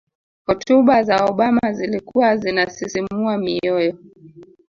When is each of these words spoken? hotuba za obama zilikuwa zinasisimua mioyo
hotuba 0.45 1.03
za 1.03 1.25
obama 1.25 1.73
zilikuwa 1.73 2.37
zinasisimua 2.37 3.37
mioyo 3.37 3.97